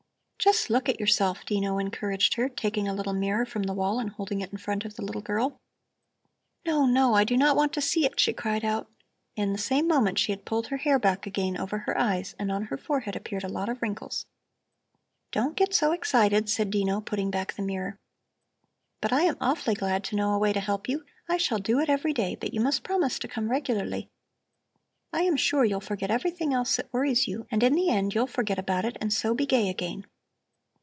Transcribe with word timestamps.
"Just 0.43 0.71
look 0.71 0.89
at 0.89 0.99
yourself!" 0.99 1.45
Dino 1.45 1.77
encouraged 1.77 2.33
her, 2.33 2.49
taking 2.49 2.87
a 2.87 2.95
little 2.95 3.13
mirror 3.13 3.45
from 3.45 3.61
the 3.61 3.75
wall 3.75 3.99
and 3.99 4.09
holding 4.09 4.41
it 4.41 4.51
in 4.51 4.57
front 4.57 4.83
of 4.85 4.95
the 4.95 5.03
little 5.05 5.21
girl. 5.21 5.61
"No, 6.65 6.87
no, 6.87 7.13
I 7.13 7.23
do 7.23 7.37
not 7.37 7.55
want 7.55 7.73
to 7.73 7.79
see 7.81 8.05
it!" 8.05 8.19
she 8.19 8.33
cried 8.33 8.65
out. 8.65 8.89
In 9.35 9.51
the 9.53 9.59
same 9.59 9.87
moment 9.87 10.17
she 10.17 10.31
had 10.31 10.43
pulled 10.43 10.65
her 10.69 10.77
hair 10.77 10.97
back 10.97 11.27
again 11.27 11.57
over 11.57 11.77
her 11.77 11.95
eyes, 11.95 12.33
and 12.39 12.51
on 12.51 12.63
her 12.63 12.77
forehead 12.77 13.15
appeared 13.15 13.43
a 13.43 13.47
lot 13.47 13.69
of 13.69 13.83
wrinkles. 13.83 14.25
"Don't 15.31 15.55
get 15.55 15.75
so 15.75 15.91
excited!" 15.91 16.49
said 16.49 16.71
Dino, 16.71 17.01
putting 17.01 17.29
back 17.29 17.53
the 17.53 17.61
mirror. 17.61 17.99
"But 18.99 19.13
I 19.13 19.21
am 19.25 19.37
awfully 19.39 19.75
glad 19.75 20.03
to 20.05 20.15
know 20.15 20.33
a 20.33 20.39
way 20.39 20.53
to 20.53 20.59
help 20.59 20.89
you. 20.89 21.05
I 21.29 21.37
shall 21.37 21.59
do 21.59 21.79
it 21.81 21.87
every 21.87 22.13
day, 22.13 22.33
but 22.33 22.51
you 22.51 22.61
must 22.61 22.81
promise 22.83 23.19
to 23.19 23.27
come 23.27 23.51
regularly. 23.51 24.09
I 25.13 25.21
am 25.21 25.37
sure 25.37 25.63
you'll 25.63 25.81
forget 25.81 26.09
everything 26.09 26.51
else 26.51 26.77
that 26.77 26.91
worries 26.91 27.27
you, 27.27 27.45
and 27.51 27.61
in 27.61 27.73
the 27.75 27.91
end 27.91 28.15
you'll 28.15 28.25
forget 28.25 28.57
about 28.57 28.85
it 28.85 28.97
and 28.99 29.13
so 29.13 29.35
be 29.35 29.45
gay 29.45 29.69
again." 29.69 30.07